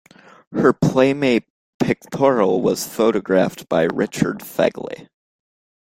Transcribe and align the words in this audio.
Her 0.51 0.73
Playmate 0.73 1.43
pictorial 1.77 2.59
was 2.63 2.87
photographed 2.87 3.69
by 3.69 3.83
Richard 3.83 4.39
Fegley. 4.39 5.07